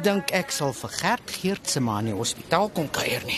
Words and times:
Gedink 0.00 0.30
ek 0.32 0.48
sal 0.48 0.70
vir 0.72 0.92
Gert 0.96 1.32
Geert 1.36 1.68
se 1.68 1.80
ma 1.84 1.98
in 2.00 2.06
die 2.08 2.14
hospitaal 2.16 2.70
kon 2.72 2.86
kuier 2.88 3.20
nie. 3.28 3.36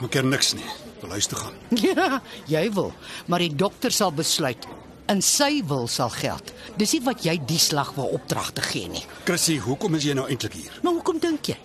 Maak 0.00 0.14
er 0.16 0.24
niks 0.24 0.54
nie. 0.56 0.64
Wil 1.02 1.12
huis 1.12 1.26
toe 1.28 1.36
gaan. 1.36 1.58
Ja, 1.84 2.22
jy 2.48 2.62
wil, 2.72 2.88
maar 3.28 3.44
die 3.44 3.50
dokter 3.52 3.92
sal 3.92 4.08
besluit. 4.16 4.64
In 5.12 5.20
sy 5.20 5.60
wil 5.68 5.84
sal 5.92 6.08
geld. 6.14 6.54
Dis 6.80 6.94
nie 6.96 7.02
wat 7.04 7.26
jy 7.28 7.34
die 7.44 7.60
slag 7.60 7.92
wil 7.98 8.08
opdrag 8.16 8.48
te 8.56 8.64
gee 8.64 8.88
nie. 8.88 9.04
Chrissy, 9.28 9.58
hoekom 9.60 9.98
is 10.00 10.06
jy 10.08 10.16
nou 10.16 10.24
eintlik 10.24 10.56
hier? 10.62 10.80
Maar 10.80 10.96
hoekom 11.02 11.20
dink 11.20 11.52
jy? 11.52 11.58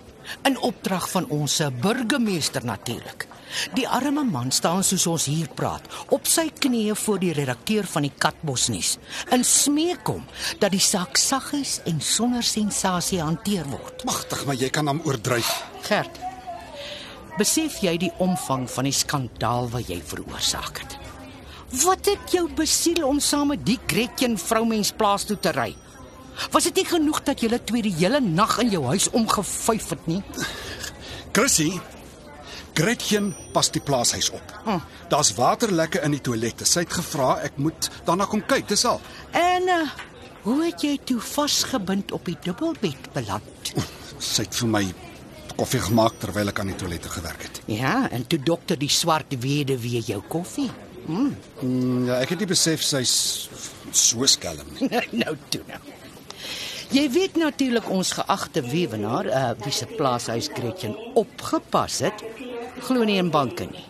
In 0.44 0.60
opdrag 0.68 1.08
van 1.14 1.30
ons 1.32 1.56
burgemeester 1.80 2.68
natuurlik. 2.68 3.24
Die 3.76 3.86
arme 3.88 4.24
man 4.26 4.50
staan 4.54 4.84
soos 4.84 5.06
ons 5.10 5.26
hier 5.30 5.48
praat, 5.58 5.86
op 6.14 6.26
sy 6.30 6.48
knieë 6.50 6.96
voor 6.98 7.20
die 7.22 7.32
redakteur 7.36 7.86
van 7.90 8.06
die 8.06 8.12
Katbosnuus, 8.12 8.96
en 9.34 9.44
smeek 9.46 10.08
hom 10.10 10.24
dat 10.62 10.74
die 10.74 10.82
saak 10.82 11.18
saggies 11.20 11.78
en 11.86 12.00
sonder 12.02 12.44
sensasie 12.46 13.22
hanteer 13.22 13.66
word. 13.70 14.04
Magtig, 14.08 14.44
maar 14.46 14.58
jy 14.58 14.70
kan 14.74 14.90
hom 14.90 15.02
oordryf. 15.06 15.50
Gert, 15.86 16.20
besef 17.38 17.80
jy 17.84 17.96
die 18.06 18.12
omvang 18.22 18.66
van 18.70 18.88
die 18.88 18.94
skandaal 18.96 19.70
wat 19.72 19.90
jy 19.90 20.00
veroorsaak 20.02 20.82
het? 20.82 20.98
Wat 21.82 22.06
het 22.06 22.30
jou 22.30 22.46
besiel 22.54 23.02
om 23.06 23.18
saam 23.20 23.50
met 23.52 23.64
die 23.66 23.78
Gretchen 23.90 24.36
vroumens 24.38 24.92
plaas 24.94 25.26
toe 25.26 25.38
te 25.38 25.50
ry? 25.54 25.72
Was 26.52 26.68
dit 26.68 26.82
nie 26.82 26.86
genoeg 26.86 27.22
dat 27.26 27.40
julle 27.42 27.58
twee 27.64 27.82
die 27.82 27.94
hele 27.96 28.20
nag 28.20 28.58
in 28.62 28.70
jou 28.74 28.84
huis 28.90 29.08
omgevyf 29.10 29.90
het 29.94 30.06
nie? 30.10 30.20
Chrissy, 31.36 31.72
Gretchen 32.76 33.30
pas 33.54 33.70
die 33.72 33.80
plaashuis 33.80 34.28
op. 34.36 34.52
Hm. 34.66 34.82
Daar's 35.08 35.32
waterlekke 35.38 36.02
in 36.04 36.12
die 36.16 36.20
toilette. 36.20 36.66
Sy 36.68 36.84
het 36.84 36.92
gevra 36.98 37.36
ek 37.46 37.56
moet 37.62 37.88
daarna 38.04 38.26
kom 38.28 38.42
kyk, 38.44 38.68
dis 38.68 38.84
al. 38.88 39.00
En 39.32 39.70
uh, 39.72 39.82
hoe 40.44 40.58
het 40.66 40.84
jy 40.84 40.96
toe 41.08 41.20
vasgebind 41.24 42.12
op 42.12 42.28
die 42.28 42.36
dubbelbed 42.44 43.10
beland? 43.16 43.72
Sy 44.20 44.44
het 44.44 44.60
vir 44.60 44.72
my 44.74 44.84
koffie 45.56 45.80
gemaak 45.80 46.18
terwyl 46.20 46.52
ek 46.52 46.60
aan 46.60 46.74
die 46.74 46.78
toilette 46.78 47.08
gewerk 47.12 47.46
het. 47.48 47.62
Ja, 47.72 48.10
en 48.12 48.26
toe 48.28 48.38
dokter 48.44 48.76
die 48.78 48.92
swart 48.92 49.32
weduwee 49.40 50.02
jou 50.04 50.20
koffie. 50.28 50.68
Mm, 51.06 52.06
ja, 52.08 52.20
ek 52.20 52.34
het 52.34 52.42
nie 52.42 52.50
besef 52.50 52.84
sy's 52.84 53.14
so 53.94 54.26
skelm 54.28 54.68
nie. 54.76 54.90
nou 55.22 55.36
toe 55.48 55.62
nou. 55.70 55.80
Jy 56.94 57.02
weet 57.10 57.38
natuurlik 57.40 57.88
ons 57.90 58.12
geagte 58.14 58.62
weewenaar, 58.62 59.26
uh, 59.26 59.46
wie 59.64 59.72
se 59.74 59.88
plaashuis 59.90 60.46
Gretchen 60.54 60.94
opgepas 61.18 61.98
het, 62.04 62.22
glo 62.84 63.04
nie 63.04 63.18
in 63.22 63.30
banke 63.30 63.68
nie. 63.70 63.84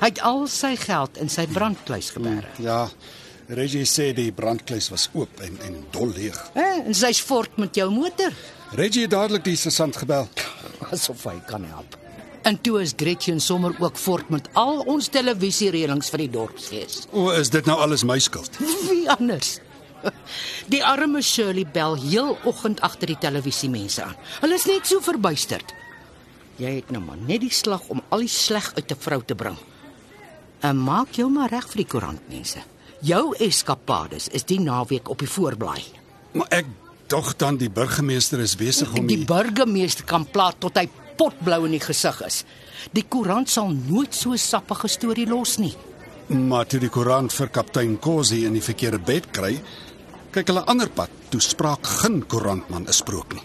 Hy 0.00 0.10
het 0.10 0.20
al 0.20 0.44
sy 0.52 0.74
geld 0.76 1.16
in 1.16 1.30
sy 1.32 1.46
brandkluis 1.48 2.10
geberg. 2.12 2.58
Ja, 2.60 2.88
Reggie 3.48 3.86
sê 3.86 4.10
die 4.16 4.32
brandkluis 4.34 4.90
was 4.90 5.08
oop 5.14 5.40
en 5.40 5.58
en 5.64 5.78
dol 5.94 6.12
leeg. 6.16 6.36
Eh, 6.54 6.82
en 6.84 6.94
sy's 6.94 7.20
fort 7.22 7.56
met 7.62 7.76
jou 7.78 7.88
motor, 7.90 8.34
Reggie 8.74 9.06
het 9.06 9.14
dadelik 9.14 9.44
die 9.46 9.56
sergeant 9.56 9.96
gebel. 9.96 10.26
asof 10.94 11.24
hy 11.30 11.38
kan 11.46 11.64
help. 11.70 11.96
En 12.46 12.58
toe 12.62 12.80
is 12.82 12.92
Gretchen 12.96 13.40
sommer 13.40 13.74
ook 13.82 13.96
fort 13.98 14.28
met 14.30 14.48
al 14.54 14.82
ons 14.86 15.08
televisiereëlings 15.10 16.10
vir 16.14 16.22
die 16.24 16.30
dorpsfees. 16.30 17.06
O, 17.10 17.30
is 17.34 17.50
dit 17.50 17.66
nou 17.66 17.78
alles 17.82 18.04
my 18.06 18.18
skuld? 18.22 18.58
Wie 18.90 19.06
anders? 19.10 19.56
Die 20.72 20.82
arme 20.84 21.22
Shirley 21.22 21.64
bel 21.72 21.96
heel 21.98 22.36
oggend 22.46 22.82
agter 22.86 23.10
die 23.10 23.18
televisiemense 23.18 24.04
aan. 24.04 24.14
Hulle 24.42 24.54
is 24.54 24.66
net 24.68 24.86
so 24.86 25.02
verbuisterd. 25.02 25.72
Jy 26.56 26.70
het 26.78 26.90
nou 26.90 27.02
maar 27.04 27.18
net 27.20 27.42
die 27.44 27.52
slag 27.52 27.84
om 27.92 28.00
al 28.08 28.24
die 28.24 28.32
sleg 28.32 28.72
uit 28.74 28.90
'n 28.90 28.96
vrou 28.98 29.20
te 29.24 29.34
bring. 29.34 29.56
En 30.60 30.76
maak 30.76 31.12
jou 31.12 31.30
maar 31.30 31.50
reg 31.50 31.68
vir 31.68 31.76
die 31.76 31.86
koerantmense. 31.86 32.62
Jou 33.00 33.34
eskapades 33.38 34.28
is 34.28 34.44
die 34.44 34.60
naweek 34.60 35.08
op 35.08 35.18
die 35.18 35.28
voorblaai. 35.28 35.82
Maar 36.32 36.46
ek 36.48 36.66
dog 37.06 37.36
dan 37.36 37.56
die 37.56 37.70
burgemeester 37.70 38.40
is 38.40 38.56
besig 38.56 38.92
om 38.94 39.06
Die 39.06 39.24
burgemeester 39.24 40.04
kan 40.04 40.24
plaat 40.30 40.56
tot 40.58 40.76
hy 40.76 40.88
potblou 41.16 41.64
in 41.64 41.70
die 41.70 41.80
gesig 41.80 42.22
is. 42.26 42.44
Die 42.92 43.04
koerant 43.08 43.50
sal 43.50 43.68
nooit 43.68 44.14
so 44.14 44.32
'n 44.32 44.38
sappige 44.38 44.88
storie 44.88 45.26
los 45.26 45.56
nie. 45.58 45.74
Maar 46.28 46.66
toe 46.66 46.80
die 46.80 46.88
koerant 46.88 47.32
vir 47.32 47.48
kaptein 47.48 47.98
Kosi 47.98 48.44
in 48.44 48.52
die 48.52 48.62
verkeerde 48.62 48.98
bed 48.98 49.30
kry, 49.30 49.60
kyk 50.30 50.46
hulle 50.46 50.64
ander 50.66 50.88
pad. 50.88 51.10
Toe 51.28 51.40
spraak 51.40 51.86
geen 51.86 52.26
koerantman 52.26 52.86
'n 52.88 52.92
sprook 52.92 53.34
nie. 53.34 53.42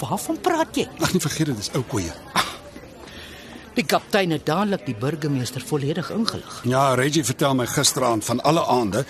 Waarvan 0.00 0.38
praat 0.40 0.76
jy? 0.76 0.86
Ag 1.00 1.12
nee, 1.12 1.20
vergeet 1.20 1.50
dit, 1.52 1.56
dis 1.60 1.72
ou 1.76 1.82
koeie. 1.88 2.12
Die 3.76 3.84
kaptein 3.86 4.32
het 4.34 4.46
dadelik 4.48 4.82
die 4.88 4.96
burgemeester 4.98 5.62
volledig 5.64 6.10
ingelig. 6.10 6.60
Ja, 6.68 6.94
Reggie 6.98 7.24
vertel 7.24 7.54
my 7.54 7.66
gisteraand 7.70 8.24
van 8.26 8.42
alle 8.42 8.64
aande 8.66 9.04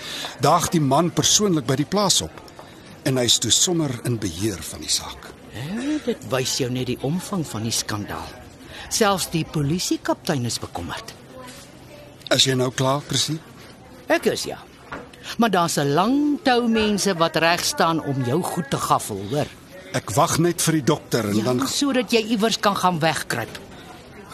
daag 0.45 0.69
die 0.75 0.83
man 0.83 1.11
persoonlik 1.17 1.67
by 1.67 1.79
die 1.81 1.89
plaas 1.89 2.21
op 2.27 2.43
en 3.09 3.17
hy's 3.17 3.39
toe 3.41 3.51
sommer 3.51 3.95
in 4.05 4.19
beheer 4.21 4.61
van 4.63 4.85
die 4.85 4.93
saak. 4.93 5.31
Ja, 5.57 5.97
dit 6.05 6.27
wys 6.31 6.59
jou 6.61 6.69
net 6.71 6.91
die 6.91 6.99
omvang 7.07 7.47
van 7.49 7.65
die 7.67 7.75
skandaal. 7.75 8.29
Selfs 8.91 9.31
die 9.33 9.47
polisiekaptein 9.49 10.45
is 10.47 10.61
bekommerd. 10.61 11.15
Is 12.31 12.47
jy 12.47 12.55
nou 12.59 12.71
klaar, 12.71 13.01
Chrissy? 13.09 13.39
Ek 14.11 14.29
is 14.31 14.45
ja. 14.47 14.59
Maar 15.39 15.51
daar's 15.51 15.79
'n 15.79 15.95
lang 15.95 16.39
tou 16.43 16.69
mense 16.69 17.15
wat 17.15 17.37
reg 17.37 17.65
staan 17.65 18.03
om 18.03 18.25
jou 18.25 18.43
goed 18.43 18.71
te 18.71 18.77
gaffel, 18.77 19.21
hoor. 19.31 19.47
Ek 19.97 20.13
wag 20.15 20.37
net 20.39 20.63
vir 20.63 20.79
die 20.79 20.85
dokter 20.87 21.27
en 21.31 21.37
Ja, 21.41 21.45
dan 21.51 21.65
sodat 21.69 22.13
jy 22.15 22.21
iewers 22.37 22.61
kan 22.63 22.77
gaan 22.79 23.01
wegkruip. 23.03 23.59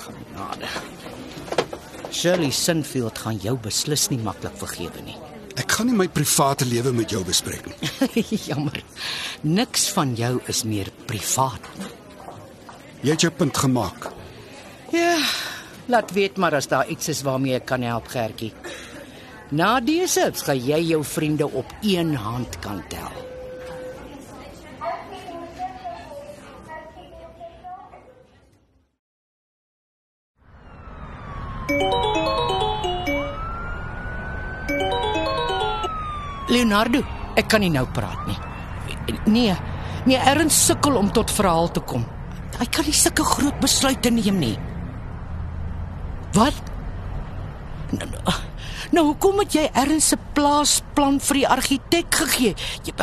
Genade. 0.03 0.69
Shirley 2.13 2.51
Sinfield 2.53 3.19
gaan 3.25 3.39
jou 3.41 3.57
beslis 3.61 4.09
nie 4.13 4.19
maklik 4.21 4.57
vergewe 4.61 5.03
nie. 5.05 5.17
ek 5.57 5.73
gaan 5.73 5.87
nie 5.89 5.97
my 5.97 6.05
private 6.13 6.67
lewe 6.69 6.91
met 6.93 7.09
jou 7.11 7.23
bespreek 7.25 7.65
nie. 7.71 8.25
Jammer. 8.49 8.83
Niks 9.43 9.87
van 9.97 10.13
jou 10.15 10.35
is 10.53 10.65
meer 10.69 10.91
privaat 11.09 11.65
nie. 11.81 11.89
Jy 13.07 13.15
het 13.15 13.25
jou 13.25 13.31
punt 13.33 13.57
gemaak. 13.57 14.11
Ja, 14.93 15.17
laat 15.89 16.13
weet 16.13 16.37
maar 16.37 16.55
as 16.61 16.69
daar 16.69 16.89
iets 16.93 17.09
is 17.09 17.23
waarmee 17.25 17.57
ek 17.57 17.65
kan 17.73 17.83
help, 17.83 18.09
Gertjie. 18.13 18.53
Na 19.51 19.81
dese 19.81 20.29
gaan 20.37 20.61
jy 20.61 20.81
jou 20.91 21.01
vriende 21.05 21.49
op 21.49 21.73
een 21.83 22.13
hand 22.21 22.59
kan 22.61 22.83
tel. 22.93 23.13
Leonardo, 36.47 37.01
ek 37.35 37.49
kan 37.51 37.63
nie 37.65 37.73
nou 37.75 37.85
praat 37.91 38.23
nie. 38.29 38.37
Nee, 39.27 39.55
nee, 40.07 40.19
erns 40.19 40.59
sukkel 40.69 40.95
om 40.99 41.11
tot 41.11 41.33
verhaal 41.35 41.67
te 41.75 41.83
kom. 41.83 42.05
Hy 42.57 42.67
kan 42.71 42.87
nie 42.87 42.95
sulke 42.95 43.27
groot 43.27 43.59
besluite 43.61 44.13
neem 44.15 44.39
nie. 44.39 44.55
Wat? 46.37 46.55
Nou, 47.91 48.07
nou, 48.13 48.37
nou 48.95 49.05
hoekom 49.11 49.43
het 49.43 49.59
jy 49.59 49.67
erns 49.75 50.13
se 50.13 50.21
plaasplan 50.39 51.19
vir 51.27 51.41
die 51.43 51.49
argitek 51.57 52.21
gegee? 52.23 52.55
Jy, 52.87 52.95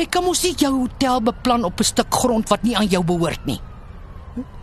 jy 0.00 0.06
kan 0.10 0.26
mos 0.26 0.42
nie 0.42 0.56
jou 0.58 0.72
hotel 0.80 1.22
beplan 1.30 1.64
op 1.64 1.78
'n 1.80 1.90
stuk 1.94 2.10
grond 2.10 2.50
wat 2.50 2.62
nie 2.66 2.76
aan 2.76 2.90
jou 2.90 3.04
behoort 3.04 3.46
nie. 3.46 3.60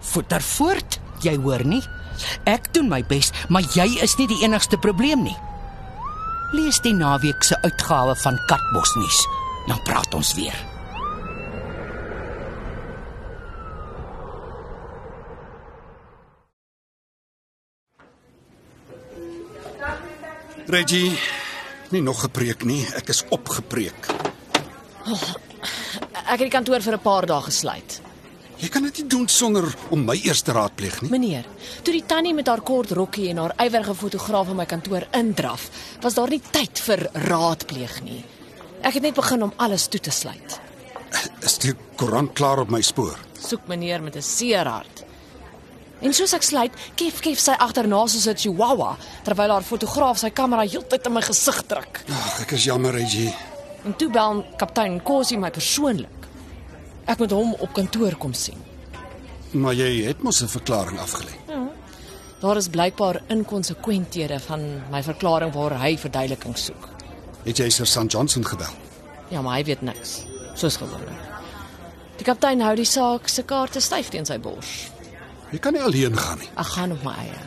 Voeter 0.01 0.41
voort, 0.41 0.99
jy 1.21 1.37
hoor 1.37 1.63
nie? 1.63 1.81
Ek 2.43 2.73
doen 2.73 2.89
my 2.89 3.03
bes, 3.03 3.31
maar 3.49 3.63
jy 3.75 3.87
is 4.01 4.17
nie 4.17 4.27
die 4.27 4.43
enigste 4.43 4.77
probleem 4.77 5.23
nie. 5.23 5.37
Lees 6.51 6.81
die 6.83 6.93
naweek 6.93 7.43
se 7.43 7.55
uitgawe 7.63 8.15
van 8.15 8.39
Katbos 8.47 8.95
nuus. 8.95 9.23
Dan 9.67 9.79
praat 9.87 10.13
ons 10.13 10.33
weer. 10.35 10.57
Reggie, 20.71 21.19
nie 21.89 22.01
nog 22.01 22.21
gepreek 22.21 22.63
nie. 22.63 22.85
Ek 22.95 23.09
is 23.11 23.23
opgepreek. 23.29 24.11
Ek 26.31 26.37
het 26.39 26.45
die 26.45 26.53
kantoor 26.53 26.81
vir 26.81 26.95
'n 26.95 27.03
paar 27.03 27.25
dae 27.25 27.41
gesluit. 27.41 28.01
Jy 28.61 28.69
kan 28.69 28.83
dit 28.85 28.99
nie 29.01 29.07
doen 29.09 29.27
sonder 29.31 29.65
om 29.89 30.03
my 30.05 30.13
eers 30.21 30.43
te 30.45 30.53
raadpleeg 30.53 30.99
nie. 31.01 31.09
Meneer, 31.09 31.47
toe 31.81 31.95
die 31.95 32.03
tannie 32.05 32.33
met 32.37 32.49
haar 32.51 32.61
kort 32.61 32.91
rokkie 32.93 33.31
en 33.31 33.39
haar 33.41 33.55
ywerige 33.63 33.95
fotograaf 33.97 34.51
in 34.53 34.59
my 34.59 34.67
kantoor 34.69 35.07
indraf, 35.17 35.65
was 36.03 36.13
daar 36.13 36.29
nie 36.29 36.41
tyd 36.53 36.81
vir 36.85 37.07
raadpleeg 37.25 37.95
nie. 38.05 38.19
Ek 38.85 38.99
het 38.99 39.07
net 39.07 39.17
begin 39.17 39.47
om 39.47 39.53
alles 39.57 39.87
toe 39.89 40.01
te 40.01 40.13
sluit. 40.13 40.59
Is 41.41 41.57
die 41.63 41.73
koerant 41.97 42.35
klaar 42.37 42.61
op 42.61 42.69
my 42.69 42.83
spoor? 42.85 43.17
Soek 43.41 43.65
meneer 43.67 44.01
met 44.01 44.15
'n 44.15 44.21
seer 44.21 44.67
hart. 44.67 45.05
En 46.01 46.13
soos 46.13 46.33
ek 46.33 46.43
sluit, 46.43 46.71
kef 46.95 47.19
kef 47.19 47.39
sy 47.39 47.51
agterna 47.51 48.07
soos 48.07 48.27
'n 48.27 48.37
chihuahua 48.37 48.97
terwyl 49.23 49.51
haar 49.51 49.63
fotograaf 49.63 50.17
sy 50.17 50.29
kamera 50.29 50.61
heeltyd 50.61 51.05
in 51.05 51.13
my 51.13 51.21
gesig 51.21 51.65
druk. 51.67 52.03
Ag, 52.09 52.41
ek 52.41 52.51
is 52.51 52.63
jammer, 52.63 52.91
Reggie. 52.91 53.33
En 53.85 53.95
toe 53.95 54.09
bel 54.09 54.45
kaptein 54.57 55.01
Kosie 55.03 55.37
my 55.37 55.49
persoonlik. 55.49 56.20
Ek 57.11 57.19
moet 57.19 57.33
hom 57.35 57.55
op 57.59 57.73
kantoor 57.75 58.15
kom 58.15 58.33
sien. 58.37 58.59
Maar 59.51 59.75
jy 59.75 60.05
het 60.07 60.21
mos 60.23 60.41
'n 60.41 60.47
verklaring 60.47 60.99
afgelê. 60.99 61.35
Daar 62.41 62.57
is 62.57 62.67
blykbaar 62.67 63.21
inkonsekwenthede 63.27 64.39
van 64.39 64.81
my 64.91 65.03
verklaring 65.03 65.53
waar 65.53 65.79
hy 65.79 65.97
verduideliking 65.97 66.57
soek. 66.57 66.89
Het 67.43 67.57
jy 67.57 67.69
Sir 67.69 67.85
St 67.85 68.11
Johnson 68.11 68.45
gebel? 68.45 68.73
Ja, 69.29 69.41
maar 69.41 69.57
hy 69.57 69.63
weet 69.63 69.81
niks, 69.81 70.25
soos 70.53 70.75
gewoonlik. 70.75 71.21
Die 72.17 72.25
kaptein 72.25 72.61
hou 72.61 72.75
die 72.75 72.85
saak 72.85 73.27
se 73.27 73.43
kaarte 73.43 73.79
styf 73.79 74.09
teen 74.09 74.25
sy 74.25 74.39
bors. 74.39 74.91
Jy 75.51 75.59
kan 75.59 75.73
nie 75.73 75.81
alleen 75.81 76.17
gaan 76.17 76.37
nie. 76.37 76.49
Ek 76.57 76.65
gaan 76.65 76.91
op 76.91 77.03
my 77.03 77.13
eie. 77.13 77.39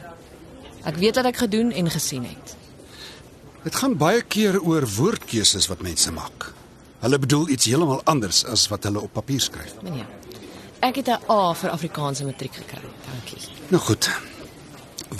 Ek 0.84 0.96
weet 0.96 1.16
wat 1.16 1.24
ek 1.24 1.36
gedoen 1.36 1.72
en 1.72 1.90
gesien 1.90 2.24
het. 2.24 2.56
Dit 3.64 3.74
gaan 3.74 3.96
baie 3.96 4.22
keer 4.22 4.60
oor 4.62 4.86
woordkeuses 4.96 5.66
wat 5.66 5.82
mense 5.82 6.12
maak. 6.12 6.53
Hulle 7.04 7.18
bedoel 7.20 7.48
iets 7.52 7.66
heeltemal 7.68 8.00
anders 8.08 8.38
as 8.48 8.62
wat 8.72 8.86
hulle 8.88 9.02
op 9.04 9.12
papier 9.12 9.42
skryf. 9.44 9.74
Meneer, 9.84 10.06
ek 10.80 11.02
het 11.02 11.08
'n 11.12 11.20
A 11.30 11.52
vir 11.52 11.70
Afrikaanse 11.70 12.24
matriek 12.24 12.54
gekry. 12.54 12.80
Dankie. 13.08 13.48
Nou 13.68 13.82
goed. 13.82 14.08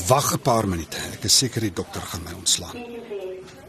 Wag 0.09 0.33
'n 0.33 0.39
paar 0.39 0.69
minute. 0.69 0.97
Ek 1.13 1.25
is 1.25 1.37
seker 1.39 1.61
die 1.61 1.73
dokter 1.73 2.01
gaan 2.01 2.23
my 2.23 2.33
ontslaan. 2.33 2.77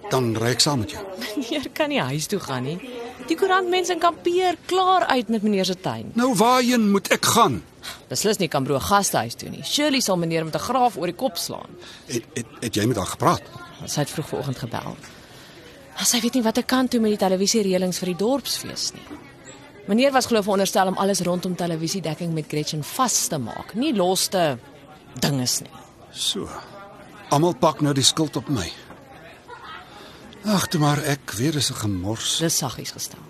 Dan 0.09 0.37
ry 0.37 0.49
ek 0.49 0.59
saam 0.59 0.79
met 0.79 0.91
jou. 0.91 1.03
Meneer 1.19 1.69
kan 1.73 1.89
nie 1.89 2.01
huis 2.01 2.25
toe 2.25 2.39
gaan 2.39 2.63
nie. 2.63 2.79
Die 3.27 3.35
koerantmense 3.35 3.91
in 3.91 3.99
kampeer 3.99 4.55
klaar 4.65 5.05
uit 5.05 5.27
met 5.27 5.41
meneer 5.41 5.65
se 5.65 5.79
tuin. 5.79 6.11
Nou 6.13 6.35
waarheen 6.35 6.91
moet 6.91 7.07
ek 7.07 7.25
gaan? 7.25 7.63
Beslis 8.07 8.37
nie 8.37 8.47
kan 8.47 8.63
broer 8.63 8.81
gastehuis 8.81 9.33
toe 9.33 9.49
nie. 9.49 9.63
Shirley 9.63 9.99
sal 9.99 10.17
meneer 10.17 10.45
met 10.45 10.55
'n 10.55 10.59
graaf 10.59 10.97
oor 10.97 11.05
die 11.05 11.15
kop 11.15 11.37
slaan. 11.37 11.69
Het, 12.05 12.23
het, 12.33 12.45
het 12.59 12.75
jy 12.75 12.85
met 12.85 12.97
haar 12.97 13.07
gepraat? 13.07 13.41
Sy 13.85 13.99
het 13.99 14.09
vroeg 14.09 14.27
vanoggend 14.27 14.57
gebel. 14.57 14.95
Maar 15.95 16.07
sy 16.09 16.19
weet 16.23 16.35
nie 16.37 16.43
wat 16.43 16.59
ek 16.59 16.67
kan 16.67 16.89
doen 16.91 17.01
met 17.05 17.15
die 17.15 17.21
televisiereëlings 17.21 17.99
vir 18.01 18.11
die 18.11 18.19
dorpsfees 18.19 18.91
nie. 18.97 19.19
Meneer 19.87 20.11
was 20.11 20.25
glo 20.25 20.41
veronderstel 20.41 20.89
om 20.89 20.97
alles 20.97 21.21
rondom 21.23 21.55
televisiedekking 21.55 22.33
met 22.33 22.49
Gretchen 22.49 22.83
vas 22.83 23.27
te 23.29 23.37
maak, 23.37 23.75
nie 23.75 23.93
los 23.95 24.27
te 24.33 24.57
dinges 25.21 25.61
nie. 25.61 25.71
So. 26.11 26.49
Almal 27.29 27.55
pak 27.59 27.81
nou 27.81 27.93
die 27.93 28.05
skuld 28.05 28.35
op 28.35 28.49
my. 28.49 28.65
Ag, 30.45 30.67
toe 30.69 30.81
maar 30.81 31.01
ek 31.09 31.33
weer 31.39 31.55
is 31.55 31.71
'n 31.71 31.81
gemors. 31.81 32.37
Dis 32.37 32.57
saggies 32.57 32.91
gestel. 32.91 33.23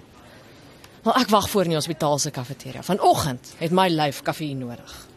Wel 1.03 1.15
ek 1.15 1.29
wag 1.29 1.49
voor 1.49 1.63
in 1.63 1.69
die 1.69 1.77
hospitaal 1.77 2.19
se 2.19 2.31
kafeteria. 2.31 2.83
Vanoggend 2.83 3.53
het 3.57 3.71
my 3.71 3.87
lyf 3.89 4.21
koffie 4.21 4.55
nodig. 4.55 5.07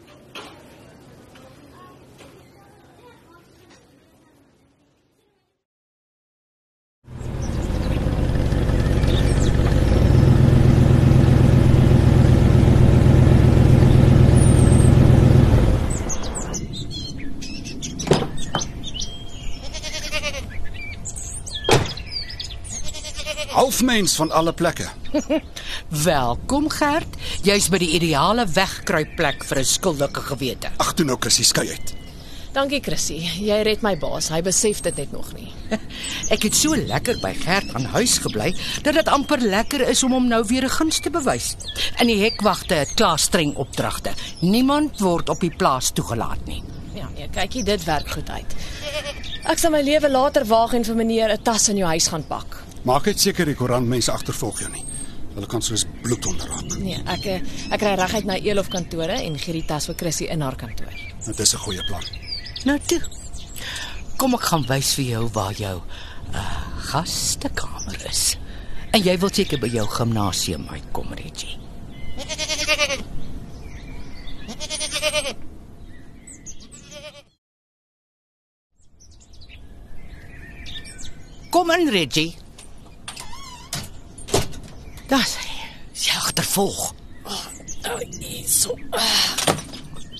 Halfmens 23.59 24.15
van 24.15 24.31
alle 24.31 24.53
plekke. 24.53 24.85
Welkom 26.03 26.69
Gert. 26.71 27.15
Jy's 27.43 27.65
by 27.67 27.81
die 27.81 27.89
ideale 27.97 28.45
wegkruipplek 28.47 29.41
vir 29.43 29.59
'n 29.59 29.67
skuldige 29.67 30.21
gewete. 30.29 30.69
Ag, 30.79 30.93
toe 30.95 31.03
nou 31.05 31.17
Chrissy 31.19 31.43
skei 31.43 31.65
uit. 31.67 31.91
Dankie 32.55 32.79
Chrissy. 32.79 33.17
Jy 33.19 33.57
red 33.67 33.83
my 33.83 33.97
baas. 33.99 34.29
Hy 34.31 34.39
besef 34.47 34.79
dit 34.87 34.95
net 34.95 35.11
nog 35.11 35.33
nie. 35.35 35.51
Ek 36.33 36.47
het 36.47 36.55
so 36.55 36.71
lekker 36.71 37.19
by 37.19 37.33
Gert 37.41 37.75
aan 37.75 37.89
huis 37.97 38.15
gebly 38.23 38.53
dat 38.87 38.95
dit 38.95 39.11
amper 39.11 39.43
lekker 39.43 39.83
is 39.89 40.05
om 40.07 40.15
hom 40.15 40.31
nou 40.31 40.39
weer 40.47 40.63
'n 40.63 40.77
guns 40.77 41.03
te 41.03 41.11
bewys. 41.11 41.57
In 41.99 42.07
die 42.07 42.23
hekwagte 42.23 42.79
het 42.79 42.95
klaar 42.95 43.19
streng 43.19 43.55
opdragte. 43.59 44.15
Niemand 44.39 45.03
word 45.03 45.27
op 45.29 45.43
die 45.43 45.51
plaas 45.51 45.91
toegelaat 45.91 46.47
nie. 46.47 46.63
Ja, 46.95 47.11
nee, 47.11 47.27
kykie, 47.27 47.63
dit 47.63 47.83
werk 47.83 48.07
goed 48.07 48.29
uit. 48.29 48.55
Ek 49.43 49.59
sal 49.59 49.71
my 49.71 49.81
lewe 49.83 50.09
later 50.09 50.45
waag 50.47 50.73
en 50.73 50.85
vir 50.85 50.95
meneer 50.95 51.33
'n 51.33 51.43
tas 51.43 51.67
in 51.67 51.75
jou 51.75 51.87
huis 51.87 52.07
gaan 52.07 52.23
pak. 52.23 52.68
Maak 52.87 53.09
net 53.09 53.19
seker 53.19 53.49
die 53.49 53.57
koerantmense 53.59 54.11
agtervolg 54.13 54.61
jou 54.63 54.69
nie. 54.71 54.85
Hulle 55.35 55.47
kan 55.51 55.61
soos 55.63 55.85
bloed 56.03 56.25
onderraak. 56.25 56.77
Nee, 56.79 56.99
ek 57.11 57.25
eh, 57.29 57.41
ek 57.75 57.83
ry 57.85 57.93
reguit 57.99 58.27
na 58.27 58.37
Elof 58.39 58.71
kantore 58.71 59.19
en 59.19 59.37
gee 59.39 59.59
die 59.59 59.65
tas 59.67 59.89
vir 59.89 59.97
Chrissy 59.99 60.29
in 60.31 60.41
haar 60.41 60.57
kantoor. 60.59 60.93
Dit 61.25 61.39
is 61.39 61.53
'n 61.53 61.63
goeie 61.65 61.83
plan. 61.87 62.03
Nou 62.65 62.79
toe. 62.87 63.01
Kom 64.17 64.33
ek 64.33 64.41
gaan 64.51 64.65
wys 64.67 64.93
vir 64.95 65.05
jou 65.05 65.29
waar 65.33 65.53
jou 65.53 65.81
uh, 66.33 66.61
gastekamer 66.91 68.05
is. 68.09 68.37
En 68.91 69.03
jy 69.03 69.17
wil 69.17 69.29
seker 69.29 69.59
by 69.59 69.67
jou 69.67 69.85
gimnasium 69.87 70.67
uitkom, 70.67 71.13
Reggie. 71.13 71.57
Kom 81.49 81.71
in, 81.71 81.89
Reggie. 81.89 82.38
Das. 85.09 85.37
Sy 85.97 86.13
agtervolg. 86.13 86.91
Nou, 87.81 87.97
hierso. 88.19 88.75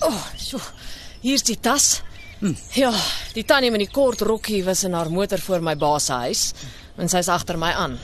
Oh, 0.02 0.22
so. 0.36 0.58
Hier's 1.22 1.44
die 1.46 1.58
tas. 1.60 2.00
Hm. 2.40 2.56
Ja, 2.74 2.90
die 3.36 3.44
tannie 3.46 3.70
met 3.70 3.84
die 3.84 3.92
kort 3.92 4.24
rokkie 4.26 4.64
was 4.66 4.82
in 4.88 4.96
haar 4.96 5.10
motor 5.12 5.38
voor 5.44 5.62
my 5.62 5.76
baas 5.78 6.08
se 6.08 6.16
huis 6.24 6.44
en 6.98 7.10
sy's 7.12 7.28
agter 7.30 7.58
my 7.60 7.70
aan. 7.76 7.98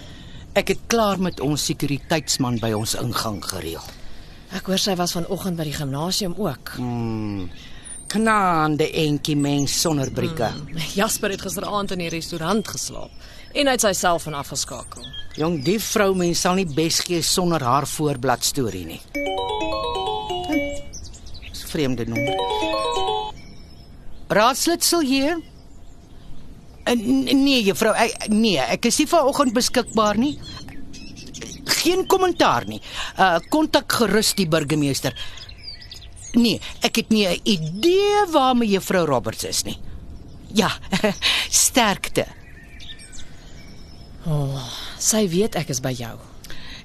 Ek 0.57 0.71
het 0.73 0.85
klaar 0.93 1.19
met 1.21 1.41
ons 1.45 1.65
sekuriteitsman 1.69 2.61
by 2.63 2.71
ons 2.77 2.95
ingang 3.01 3.41
gereël. 3.45 3.89
Ek 4.57 4.69
hoor 4.71 4.81
sy 4.81 4.95
was 4.97 5.17
vanoggend 5.17 5.59
by 5.59 5.67
die 5.67 5.75
gimnasium 5.77 6.37
ook. 6.39 6.77
Mm. 6.79 7.49
Knaande 8.13 8.87
enkie 9.03 9.35
mens 9.37 9.75
sonder 9.81 10.13
brieke. 10.15 10.53
Mm. 10.53 10.85
Jasper 10.95 11.35
het 11.35 11.43
gisteraand 11.49 11.97
in 11.97 12.05
die 12.05 12.13
restaurant 12.13 12.69
geslaap 12.77 13.27
en 13.57 13.71
het 13.71 13.81
sy 13.85 13.93
selfoon 13.97 14.37
afgeskakel. 14.37 15.05
Jong, 15.37 15.59
die 15.65 15.79
vrou 15.81 16.15
mens 16.17 16.41
sal 16.45 16.57
nie 16.59 16.69
bes 16.69 17.01
gee 17.05 17.23
sonder 17.25 17.63
haar 17.65 17.87
voorblad 17.89 18.45
storie 18.45 18.85
nie. 18.87 19.01
Dis 21.51 21.65
'n 21.65 21.69
vreemde 21.69 22.07
nommer. 22.07 22.35
Raadslid 24.29 24.85
hier? 25.03 25.41
Nee, 26.85 27.63
juffrou, 27.63 27.95
nee, 28.29 28.59
ek 28.59 28.85
is 28.87 28.99
nie 28.99 29.07
vanoggend 29.07 29.53
beskikbaar 29.53 30.17
nie. 30.17 30.39
Geen 31.65 32.07
kommentaar 32.07 32.67
nie. 32.67 32.81
Uh 33.19 33.39
kontak 33.49 33.93
gerus 33.93 34.35
die 34.35 34.49
burgemeester. 34.49 35.13
Nee, 36.33 36.61
ek 36.83 36.97
het 36.97 37.09
nie 37.09 37.27
'n 37.27 37.41
idee 37.45 38.27
waar 38.33 38.57
me 38.57 38.67
juffrou 38.67 39.05
Roberts 39.05 39.45
is 39.45 39.63
nie. 39.63 39.79
Ja, 40.53 40.71
sterkte. 41.51 42.27
Sy 44.99 45.29
weet 45.29 45.55
ek 45.55 45.71
is 45.71 45.81
by 45.81 45.95
jou. 45.95 46.17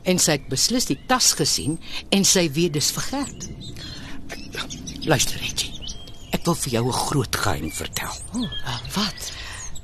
en 0.10 0.18
sy 0.22 0.38
het 0.38 0.48
beslis 0.50 0.88
die 0.90 0.98
tas 1.10 1.34
gesien 1.38 1.78
en 2.16 2.26
sy 2.26 2.48
weet 2.54 2.74
dis 2.78 2.90
vir 2.96 3.04
Gert. 3.10 3.48
Luister 5.06 5.38
Reggie. 5.42 5.70
Ek 6.34 6.46
wil 6.48 6.56
vir 6.56 6.74
jou 6.74 6.86
'n 6.88 7.02
groot 7.06 7.36
geheim 7.36 7.72
vertel. 7.72 8.16
O, 8.34 8.42
oh, 8.42 8.80
wat? 8.96 9.32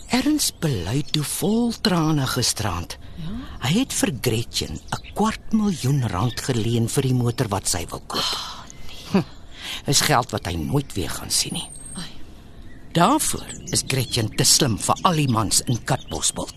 Erns 0.09 0.51
bely 0.51 1.03
toe 1.11 1.23
vol 1.23 1.73
trane 1.81 2.25
gisterand. 2.27 2.97
Ja? 3.17 3.33
Hy 3.67 3.79
het 3.79 3.93
vir 3.93 4.11
Gretchen 4.21 4.79
'n 4.79 5.13
kwart 5.13 5.53
miljoen 5.53 6.07
rand 6.07 6.39
geleen 6.39 6.87
vir 6.87 7.03
die 7.03 7.13
motor 7.13 7.47
wat 7.47 7.67
sy 7.67 7.85
wil 7.89 8.01
koop. 8.07 8.21
Oh, 8.21 8.65
nee. 9.13 9.23
Is 9.85 10.01
geld 10.01 10.31
wat 10.31 10.45
hy 10.45 10.55
nooit 10.55 10.93
weer 10.93 11.09
gaan 11.09 11.29
sien 11.29 11.53
nie. 11.53 11.69
Daarvoor 12.93 13.45
is 13.69 13.83
Gretchen 13.87 14.35
te 14.35 14.43
slim 14.43 14.77
vir 14.77 14.95
al 15.03 15.13
die 15.13 15.27
mans 15.29 15.61
in 15.67 15.83
Katbosveld. 15.83 16.56